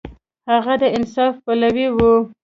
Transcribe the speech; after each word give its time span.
هغه 0.51 0.73
د 0.81 0.83
انصاف 0.97 1.33
پلوی 1.45 1.87
و. 1.95 1.97